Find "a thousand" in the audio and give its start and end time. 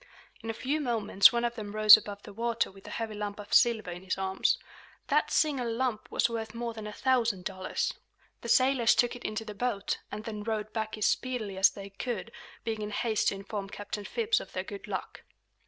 6.87-7.45